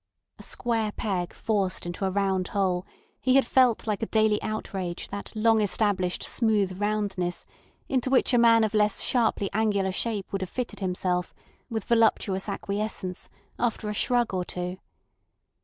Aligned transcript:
A 0.39 0.41
square 0.41 0.91
peg 0.93 1.31
forced 1.31 1.85
into 1.85 2.05
a 2.05 2.09
round 2.09 2.47
hole, 2.47 2.87
he 3.19 3.35
had 3.35 3.45
felt 3.45 3.85
like 3.85 4.01
a 4.01 4.07
daily 4.07 4.41
outrage 4.41 5.09
that 5.09 5.31
long 5.35 5.61
established 5.61 6.23
smooth 6.23 6.81
roundness 6.81 7.45
into 7.87 8.09
which 8.09 8.33
a 8.33 8.39
man 8.39 8.63
of 8.63 8.73
less 8.73 9.01
sharply 9.01 9.47
angular 9.53 9.91
shape 9.91 10.31
would 10.31 10.41
have 10.41 10.49
fitted 10.49 10.79
himself, 10.79 11.35
with 11.69 11.83
voluptuous 11.83 12.49
acquiescence, 12.49 13.29
after 13.59 13.89
a 13.89 13.93
shrug 13.93 14.33
or 14.33 14.43
two. 14.43 14.79